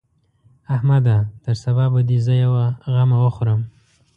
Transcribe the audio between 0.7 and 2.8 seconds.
احمده! تر سبا به دې زه يوه